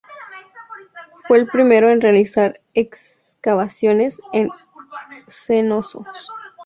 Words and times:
Fue 1.27 1.37
el 1.37 1.45
primero 1.45 1.91
en 1.91 2.01
realizar 2.01 2.59
excavaciones 2.73 4.19
en 4.33 4.49
Cnosos. 5.27 6.07